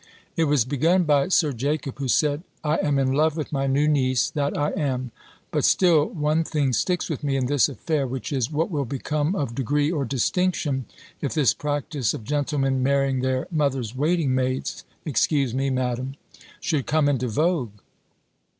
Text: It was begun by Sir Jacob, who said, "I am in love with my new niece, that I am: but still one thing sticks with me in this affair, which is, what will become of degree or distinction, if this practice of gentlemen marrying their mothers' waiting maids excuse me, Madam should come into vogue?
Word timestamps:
It 0.35 0.45
was 0.45 0.65
begun 0.65 1.03
by 1.03 1.27
Sir 1.27 1.53
Jacob, 1.53 1.99
who 1.99 2.07
said, 2.07 2.41
"I 2.63 2.77
am 2.77 2.97
in 2.97 3.11
love 3.11 3.37
with 3.37 3.51
my 3.51 3.67
new 3.67 3.87
niece, 3.87 4.31
that 4.31 4.57
I 4.57 4.71
am: 4.71 5.11
but 5.51 5.63
still 5.63 6.07
one 6.07 6.43
thing 6.43 6.73
sticks 6.73 7.07
with 7.07 7.23
me 7.23 7.35
in 7.35 7.45
this 7.45 7.69
affair, 7.69 8.07
which 8.07 8.33
is, 8.33 8.49
what 8.51 8.71
will 8.71 8.83
become 8.85 9.35
of 9.35 9.53
degree 9.53 9.91
or 9.91 10.03
distinction, 10.05 10.85
if 11.21 11.35
this 11.35 11.53
practice 11.53 12.15
of 12.15 12.23
gentlemen 12.23 12.81
marrying 12.81 13.21
their 13.21 13.47
mothers' 13.51 13.95
waiting 13.95 14.33
maids 14.33 14.83
excuse 15.05 15.53
me, 15.53 15.69
Madam 15.69 16.15
should 16.59 16.87
come 16.87 17.07
into 17.07 17.27
vogue? 17.27 17.73